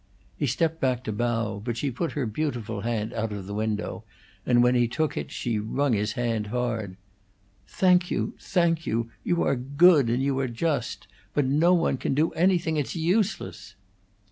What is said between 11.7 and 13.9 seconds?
one can do anything. It's useless!"